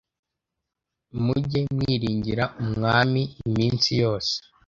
Mujye 1.23 1.61
mwiringira 1.75 2.43
Umwami 2.63 3.21
iminsi 3.47 3.89
yose 4.01 4.33